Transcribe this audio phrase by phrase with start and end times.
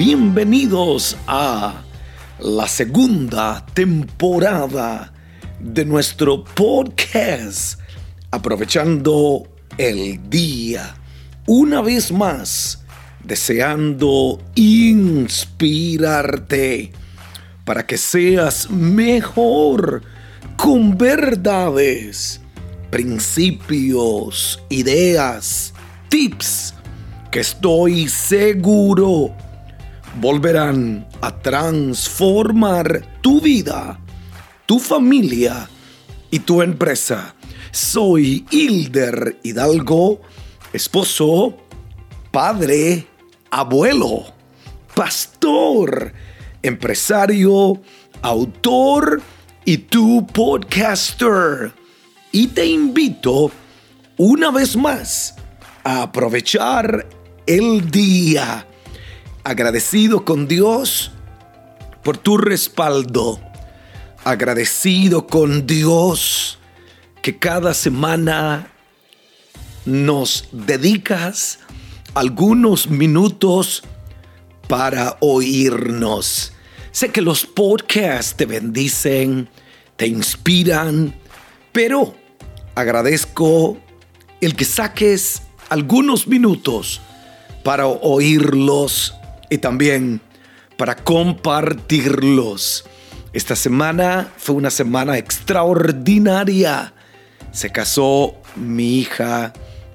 [0.00, 1.84] bienvenidos a
[2.38, 5.12] la segunda temporada
[5.60, 7.78] de nuestro podcast,
[8.30, 9.46] aprovechando
[9.76, 10.94] el día.
[11.46, 12.82] Una vez más,
[13.22, 16.92] deseando inspirarte
[17.66, 20.00] para que seas mejor
[20.56, 22.40] con verdades,
[22.90, 25.74] principios, ideas,
[26.08, 26.72] tips
[27.30, 29.36] que estoy seguro
[30.18, 34.00] volverán a transformar tu vida,
[34.66, 35.68] tu familia
[36.30, 37.34] y tu empresa.
[37.70, 40.20] Soy Hilder Hidalgo,
[40.72, 41.56] esposo,
[42.30, 43.06] padre,
[43.50, 44.24] abuelo,
[44.94, 46.12] pastor,
[46.62, 47.80] empresario,
[48.22, 49.22] autor
[49.64, 51.72] y tu podcaster.
[52.32, 53.50] Y te invito
[54.16, 55.34] una vez más
[55.84, 57.06] a aprovechar
[57.46, 58.66] el día.
[59.42, 61.12] Agradecido con Dios
[62.02, 63.40] por tu respaldo.
[64.22, 66.58] Agradecido con Dios
[67.22, 68.70] que cada semana
[69.86, 71.58] nos dedicas
[72.12, 73.82] algunos minutos
[74.68, 76.52] para oírnos.
[76.92, 79.48] Sé que los podcasts te bendicen,
[79.96, 81.14] te inspiran,
[81.72, 82.14] pero
[82.74, 83.78] agradezco
[84.42, 87.00] el que saques algunos minutos
[87.64, 89.14] para oírlos
[89.50, 90.22] y también
[90.76, 92.84] para compartirlos.
[93.32, 96.94] Esta semana fue una semana extraordinaria.
[97.52, 99.52] Se casó mi hija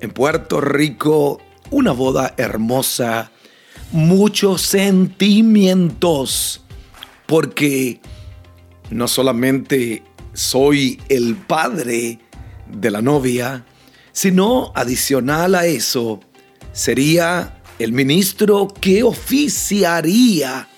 [0.00, 3.30] en Puerto Rico, una boda hermosa,
[3.92, 6.62] muchos sentimientos,
[7.26, 8.00] porque
[8.90, 10.02] no solamente
[10.32, 12.18] soy el padre
[12.70, 13.64] de la novia,
[14.12, 16.20] sino adicional a eso,
[16.72, 20.68] sería el ministro que oficiaría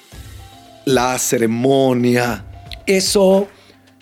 [0.85, 2.45] la ceremonia.
[2.87, 3.49] Eso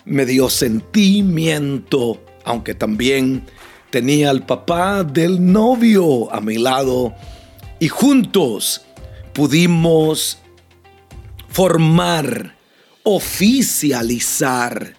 [0.05, 3.43] me dio sentimiento, aunque también
[3.89, 7.13] tenía al papá del novio a mi lado
[7.79, 8.81] y juntos
[9.33, 10.39] pudimos
[11.49, 12.55] formar,
[13.03, 14.95] oficializar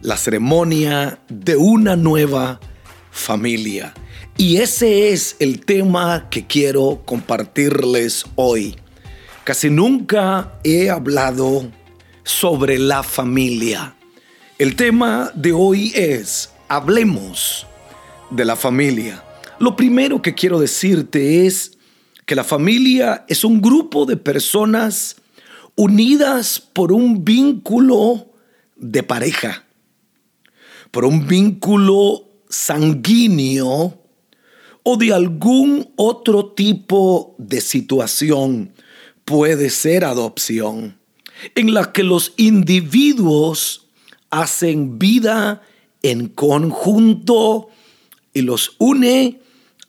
[0.00, 2.60] la ceremonia de una nueva
[3.10, 3.94] familia.
[4.36, 8.76] Y ese es el tema que quiero compartirles hoy.
[9.44, 11.70] Casi nunca he hablado
[12.22, 13.96] sobre la familia.
[14.58, 17.66] El tema de hoy es, hablemos
[18.30, 19.22] de la familia.
[19.58, 21.78] Lo primero que quiero decirte es
[22.24, 25.16] que la familia es un grupo de personas
[25.74, 28.30] unidas por un vínculo
[28.76, 29.64] de pareja,
[30.90, 33.99] por un vínculo sanguíneo
[34.82, 38.72] o de algún otro tipo de situación.
[39.24, 40.98] Puede ser adopción,
[41.54, 43.86] en la que los individuos
[44.30, 45.62] hacen vida
[46.02, 47.68] en conjunto
[48.32, 49.40] y los une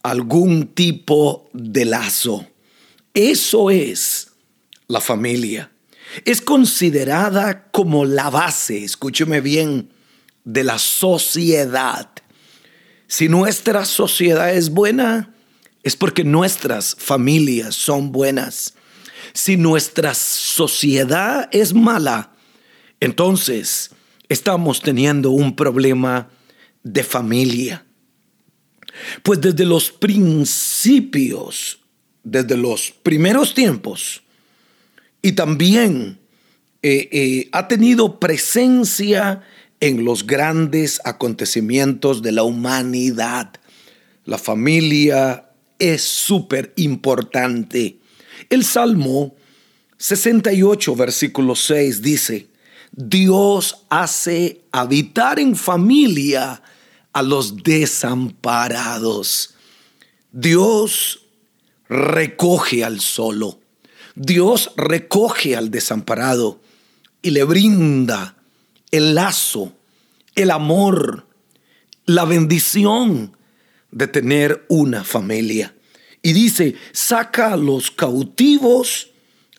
[0.04, 2.48] algún tipo de lazo.
[3.14, 4.32] Eso es
[4.88, 5.72] la familia.
[6.26, 9.90] Es considerada como la base, escúcheme bien,
[10.44, 12.10] de la sociedad.
[13.12, 15.34] Si nuestra sociedad es buena,
[15.84, 18.74] es porque nuestras familias son buenas.
[19.34, 22.32] Si nuestra sociedad es mala,
[23.02, 23.92] entonces
[24.30, 26.30] estamos teniendo un problema
[26.84, 27.86] de familia.
[29.24, 31.80] Pues desde los principios,
[32.24, 34.24] desde los primeros tiempos,
[35.22, 36.18] y también
[36.82, 39.44] eh, eh, ha tenido presencia
[39.82, 43.52] en los grandes acontecimientos de la humanidad.
[44.26, 45.50] La familia
[45.80, 47.98] es súper importante.
[48.50, 49.36] El Salmo
[49.98, 52.48] 68, versículo 6 dice,
[52.92, 56.62] Dios hace habitar en familia
[57.12, 59.56] a los desamparados.
[60.32, 61.26] Dios
[61.90, 63.60] recoge al solo.
[64.14, 66.62] Dios recoge al desamparado
[67.22, 68.41] y le brinda
[68.92, 69.74] el lazo,
[70.36, 71.28] el amor,
[72.06, 73.36] la bendición
[73.92, 75.74] de tener una familia.
[76.22, 79.10] Y dice, saca a los cautivos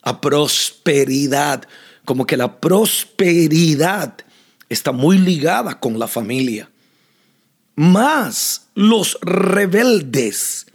[0.02, 1.66] a prosperidad,
[2.04, 4.16] como que la prosperidad
[4.68, 6.70] está muy ligada con la familia.
[7.74, 10.66] Más los rebeldes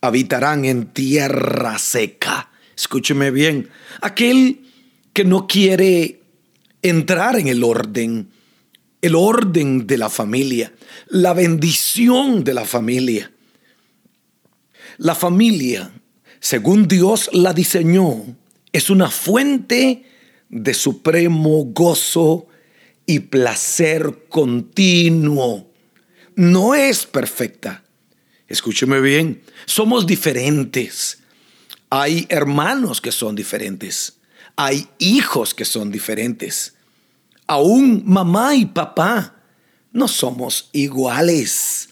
[0.00, 2.50] habitarán en tierra seca.
[2.76, 3.68] Escúcheme bien,
[4.00, 4.60] aquel
[5.12, 6.17] que no quiere
[6.82, 8.30] entrar en el orden,
[9.02, 10.72] el orden de la familia,
[11.08, 13.32] la bendición de la familia.
[14.98, 15.92] La familia
[16.40, 18.36] según Dios la diseñó,
[18.72, 20.04] es una fuente
[20.48, 22.46] de supremo gozo
[23.06, 25.70] y placer continuo.
[26.36, 27.82] No es perfecta.
[28.46, 31.18] Escúcheme bien, somos diferentes.
[31.90, 34.17] Hay hermanos que son diferentes.
[34.60, 36.74] Hay hijos que son diferentes.
[37.46, 39.36] Aún mamá y papá
[39.92, 41.90] no somos iguales.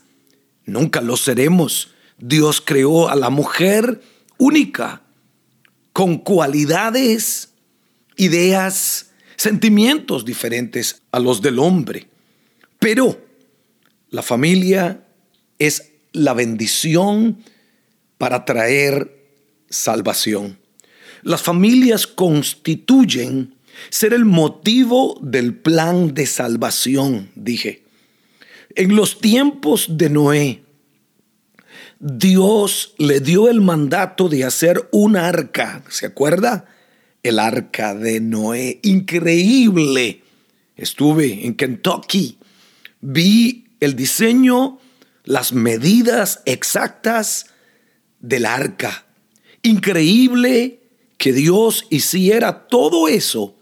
[0.64, 1.94] Nunca lo seremos.
[2.18, 4.02] Dios creó a la mujer
[4.36, 5.02] única,
[5.92, 7.50] con cualidades,
[8.16, 12.08] ideas, sentimientos diferentes a los del hombre.
[12.80, 13.24] Pero
[14.10, 15.06] la familia
[15.60, 17.44] es la bendición
[18.18, 19.24] para traer
[19.70, 20.65] salvación.
[21.26, 23.56] Las familias constituyen
[23.90, 27.82] ser el motivo del plan de salvación, dije.
[28.76, 30.62] En los tiempos de Noé,
[31.98, 36.66] Dios le dio el mandato de hacer un arca, ¿se acuerda?
[37.24, 40.22] El arca de Noé, increíble.
[40.76, 42.38] Estuve en Kentucky,
[43.00, 44.78] vi el diseño,
[45.24, 47.46] las medidas exactas
[48.20, 49.06] del arca.
[49.62, 50.85] Increíble
[51.16, 53.56] que Dios hiciera todo eso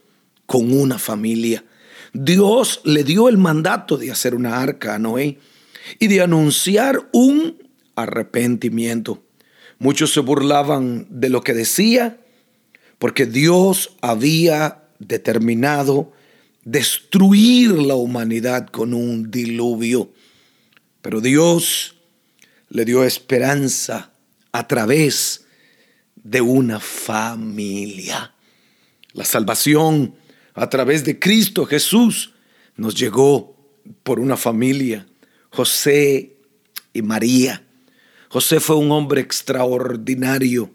[0.47, 1.65] con una familia.
[2.13, 5.39] Dios le dio el mandato de hacer una arca a Noé
[5.99, 7.63] y de anunciar un
[7.97, 9.23] arrepentimiento.
[9.79, 12.21] Muchos se burlaban de lo que decía
[12.99, 16.13] porque Dios había determinado
[16.65, 20.13] destruir la humanidad con un diluvio.
[21.03, 21.97] Pero Dios
[22.71, 24.13] le dio esperanza
[24.53, 25.44] a través
[26.25, 28.35] de una familia.
[29.13, 30.17] La salvación
[30.55, 32.35] a través de Cristo Jesús
[32.77, 33.57] nos llegó
[34.03, 35.07] por una familia,
[35.51, 36.37] José
[36.93, 37.65] y María.
[38.29, 40.73] José fue un hombre extraordinario.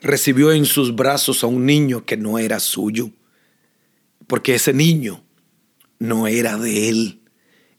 [0.00, 3.10] Recibió en sus brazos a un niño que no era suyo,
[4.26, 5.24] porque ese niño
[5.98, 7.20] no era de él.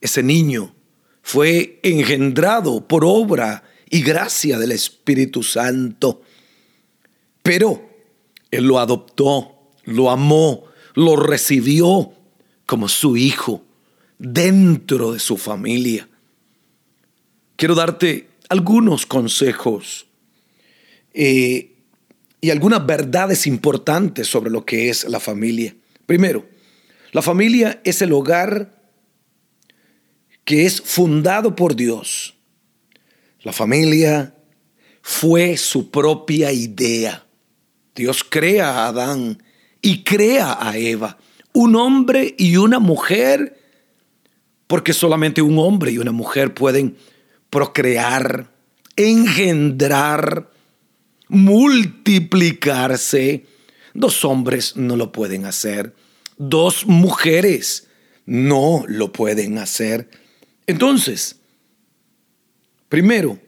[0.02, 0.76] Ese niño
[1.22, 6.22] fue engendrado por obra y gracia del Espíritu Santo.
[7.42, 7.90] Pero
[8.52, 12.14] Él lo adoptó, lo amó, lo recibió
[12.66, 13.64] como su hijo
[14.18, 16.08] dentro de su familia
[17.58, 20.08] quiero darte algunos consejos
[21.14, 21.74] eh,
[22.40, 25.76] y algunas verdades importantes sobre lo que es la familia.
[26.06, 26.48] Primero,
[27.12, 28.80] la familia es el hogar
[30.46, 32.37] que es fundado por Dios.
[33.48, 34.36] La familia
[35.02, 37.26] fue su propia idea.
[37.96, 39.42] Dios crea a Adán
[39.82, 41.18] y crea a Eva,
[41.54, 43.58] un hombre y una mujer,
[44.68, 46.98] porque solamente un hombre y una mujer pueden
[47.50, 48.52] procrear,
[48.98, 50.52] engendrar,
[51.30, 53.46] multiplicarse.
[53.94, 55.96] Dos hombres no lo pueden hacer.
[56.38, 57.88] Dos mujeres
[58.26, 60.10] no lo pueden hacer.
[60.66, 61.38] Entonces,
[62.90, 63.40] primero,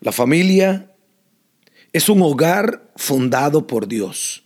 [0.00, 0.94] la familia
[1.92, 4.44] es un hogar fundado por Dios.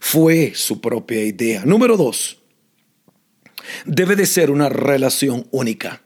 [0.00, 1.64] Fue su propia idea.
[1.64, 2.40] Número dos,
[3.84, 6.02] debe de ser una relación única.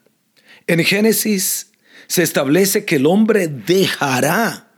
[0.67, 1.73] En Génesis
[2.07, 4.71] se establece que el hombre dejará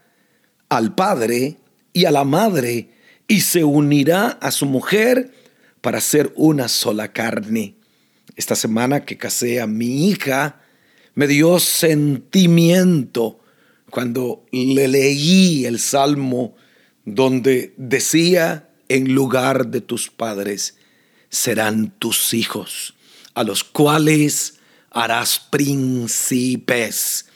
[0.68, 1.58] al padre
[1.92, 2.90] y a la madre
[3.28, 5.32] y se unirá a su mujer
[5.80, 7.76] para ser una sola carne.
[8.36, 10.60] Esta semana que casé a mi hija,
[11.14, 13.40] me dio sentimiento
[13.90, 16.56] cuando le leí el salmo
[17.04, 20.76] donde decía, en lugar de tus padres
[21.28, 22.94] serán tus hijos,
[23.34, 24.58] a los cuales
[24.90, 27.26] harás príncipes.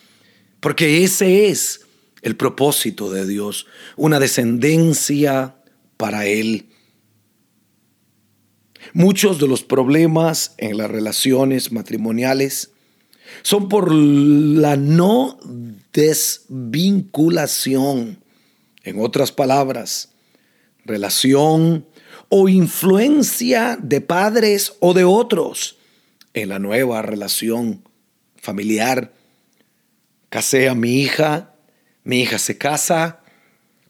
[0.61, 1.83] Porque ese es
[2.23, 3.67] el propósito de Dios,
[3.97, 5.57] una descendencia
[5.97, 6.67] para Él.
[8.93, 12.73] Muchos de los problemas en las relaciones matrimoniales
[13.43, 15.39] son por la no
[15.93, 18.23] desvinculación.
[18.85, 20.11] En otras palabras,
[20.85, 21.85] relación
[22.29, 25.79] o influencia de padres o de otros
[26.35, 27.85] en la nueva relación
[28.37, 29.13] familiar.
[30.29, 31.55] Casé a mi hija,
[32.05, 33.21] mi hija se casa,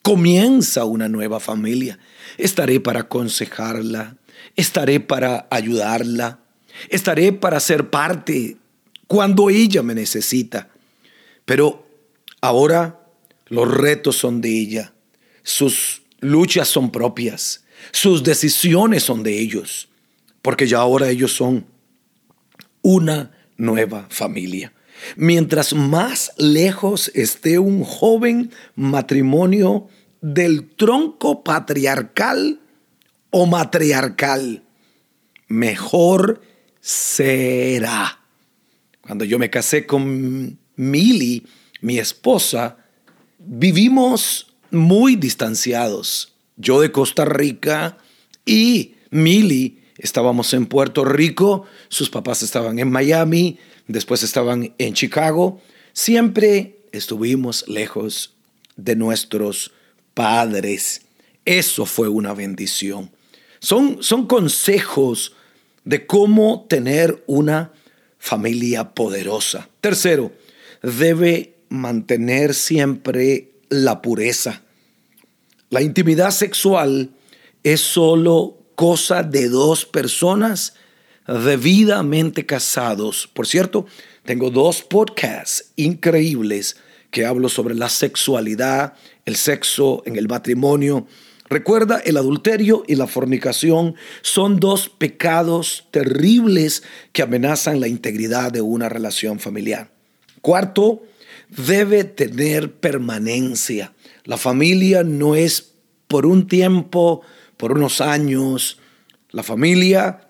[0.02, 1.99] comienza una nueva familia.
[2.38, 4.16] Estaré para aconsejarla,
[4.57, 6.38] estaré para ayudarla,
[6.88, 8.57] estaré para ser parte
[9.09, 10.69] cuando ella me necesita.
[11.45, 11.85] Pero
[12.41, 13.00] ahora
[13.47, 14.93] los retos son de ella,
[15.43, 19.88] sus luchas son propias, sus decisiones son de ellos,
[20.43, 21.67] porque ya ahora ellos son
[22.83, 24.73] una nueva familia.
[25.17, 29.88] Mientras más lejos esté un joven matrimonio
[30.21, 32.61] del tronco patriarcal
[33.31, 34.62] o matriarcal,
[35.47, 36.43] mejor
[36.81, 38.17] será.
[39.09, 41.47] Cuando yo me casé con Mili,
[41.81, 42.77] mi esposa,
[43.38, 46.35] vivimos muy distanciados.
[46.59, 47.97] Yo de Costa Rica
[48.45, 55.62] y Mili estábamos en Puerto Rico, sus papás estaban en Miami, después estaban en Chicago.
[55.95, 58.35] Siempre estuvimos lejos
[58.77, 59.73] de nuestros
[60.12, 61.07] padres.
[61.47, 63.11] Eso fue una bendición.
[63.59, 65.33] Son, son consejos
[65.87, 67.73] de cómo tener una
[68.28, 69.70] familia poderosa.
[69.80, 70.32] Tercero,
[70.82, 74.62] debe mantener siempre la pureza.
[75.70, 77.11] La intimidad sexual
[77.62, 80.75] es solo cosa de dos personas
[81.26, 83.28] debidamente casados.
[83.32, 83.87] Por cierto,
[84.25, 86.76] tengo dos podcasts increíbles
[87.11, 88.92] que hablo sobre la sexualidad,
[89.25, 91.06] el sexo en el matrimonio.
[91.49, 98.61] Recuerda, el adulterio y la fornicación son dos pecados terribles que amenazan la integridad de
[98.61, 99.90] una relación familiar.
[100.43, 101.02] Cuarto,
[101.49, 103.95] debe tener permanencia.
[104.25, 105.73] La familia no es
[106.07, 107.23] por un tiempo,
[107.57, 108.78] por unos años.
[109.31, 110.28] La familia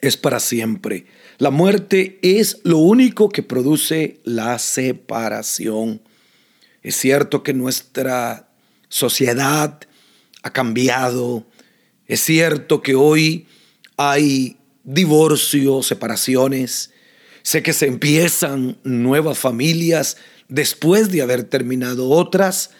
[0.00, 1.06] es para siempre.
[1.38, 6.00] La muerte es lo único que produce la separación.
[6.82, 8.48] Es cierto que nuestra
[8.88, 9.80] sociedad
[10.42, 11.46] ha cambiado.
[12.06, 13.46] Es cierto que hoy
[13.96, 16.90] hay divorcios, separaciones.
[17.42, 20.16] Sé que se empiezan nuevas familias
[20.48, 22.70] después de haber terminado otras.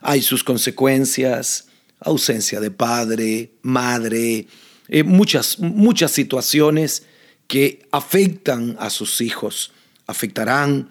[0.00, 1.68] Hay sus consecuencias,
[2.00, 4.46] ausencia de padre, madre,
[4.88, 7.04] eh, muchas, muchas situaciones
[7.46, 9.72] que afectan a sus hijos,
[10.06, 10.90] afectarán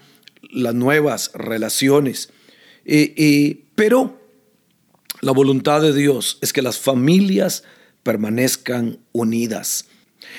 [0.51, 2.29] las nuevas relaciones.
[2.85, 4.20] Eh, eh, pero
[5.21, 7.63] la voluntad de Dios es que las familias
[8.03, 9.85] permanezcan unidas.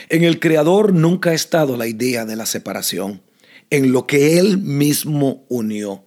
[0.08, 3.22] En el Creador nunca ha estado la idea de la separación,
[3.70, 6.04] en lo que Él mismo unió.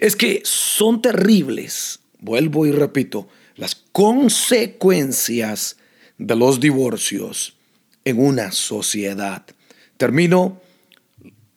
[0.00, 5.76] Es que son terribles, vuelvo y repito, las consecuencias
[6.18, 7.56] de los divorcios
[8.04, 9.44] en una sociedad.
[9.96, 10.60] Termino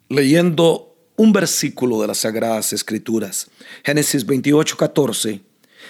[0.09, 3.49] leyendo un versículo de las Sagradas Escrituras.
[3.83, 5.41] Génesis 28, 14.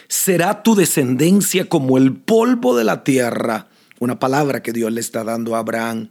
[0.07, 5.23] Será tu descendencia como el polvo de la tierra, una palabra que Dios le está
[5.23, 6.09] dando a Abraham,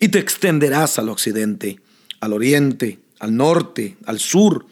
[0.00, 1.80] y te extenderás al occidente,
[2.20, 4.66] al oriente, al norte, al sur,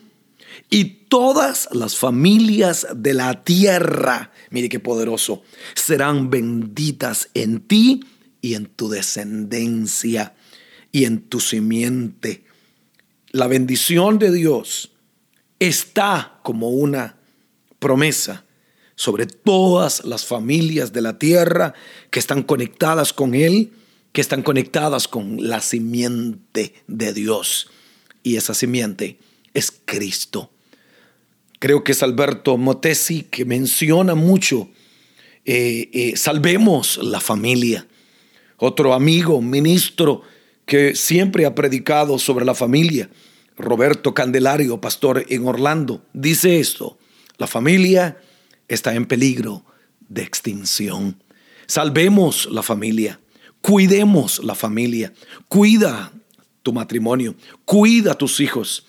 [0.71, 5.43] y todas las familias de la tierra, mire qué poderoso,
[5.75, 8.05] serán benditas en ti
[8.41, 10.35] y en tu descendencia
[10.93, 12.44] y en tu simiente
[13.35, 14.93] la bendición de Dios
[15.59, 17.17] está como una
[17.81, 18.45] promesa
[18.95, 21.75] sobre todas las familias de la tierra
[22.13, 23.73] que están conectadas con Él,
[24.13, 27.69] que están conectadas con la simiente de Dios.
[28.23, 29.19] Y esa simiente
[29.53, 30.53] es Cristo.
[31.59, 34.69] Creo que es Alberto Motesi que menciona mucho,
[35.45, 37.85] eh, eh, salvemos la familia.
[38.59, 40.23] Otro amigo, ministro,
[40.67, 43.11] que siempre ha predicado sobre la familia,
[43.57, 46.99] Roberto Candelario, pastor en Orlando, dice esto,
[47.37, 48.19] la familia
[48.69, 49.65] está en peligro
[50.09, 51.23] de extinción.
[51.67, 53.21] Salvemos la familia,
[53.61, 55.13] cuidemos la familia,
[55.49, 56.13] cuida
[56.63, 58.87] tu matrimonio, cuida tus hijos,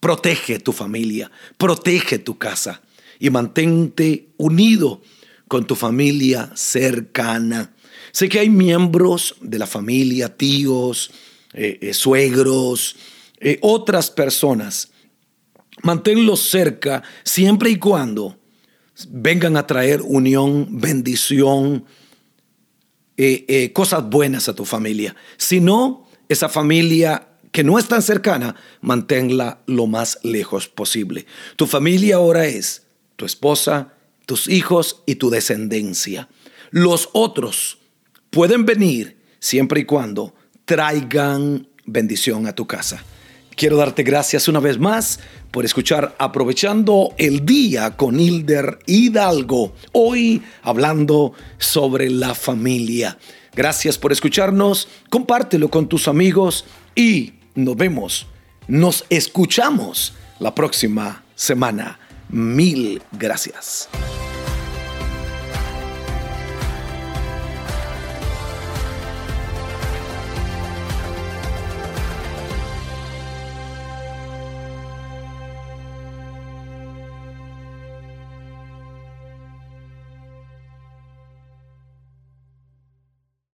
[0.00, 2.80] protege tu familia, protege tu casa
[3.18, 5.02] y mantente unido
[5.48, 7.74] con tu familia cercana.
[8.16, 11.10] Sé que hay miembros de la familia, tíos,
[11.52, 12.96] eh, eh, suegros,
[13.40, 14.90] eh, otras personas.
[15.82, 18.38] Manténlos cerca siempre y cuando
[19.10, 21.84] vengan a traer unión, bendición,
[23.74, 25.14] cosas buenas a tu familia.
[25.36, 31.26] Si no, esa familia que no es tan cercana, manténla lo más lejos posible.
[31.56, 33.92] Tu familia ahora es tu esposa,
[34.24, 36.30] tus hijos y tu descendencia.
[36.70, 37.80] Los otros
[38.36, 40.34] pueden venir siempre y cuando
[40.66, 43.02] traigan bendición a tu casa.
[43.54, 49.72] Quiero darte gracias una vez más por escuchar Aprovechando el Día con Hilder Hidalgo.
[49.92, 53.16] Hoy hablando sobre la familia.
[53.54, 58.26] Gracias por escucharnos, compártelo con tus amigos y nos vemos,
[58.68, 61.98] nos escuchamos la próxima semana.
[62.28, 63.88] Mil gracias.